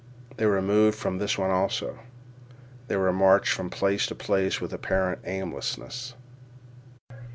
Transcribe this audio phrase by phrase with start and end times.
[0.37, 1.99] They were moved from this one also.
[2.87, 6.15] They were marched from place to place with apparent aimlessness.